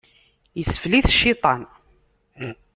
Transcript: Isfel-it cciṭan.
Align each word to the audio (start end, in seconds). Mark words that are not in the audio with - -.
Isfel-it 0.61 1.09
cciṭan. 1.13 1.61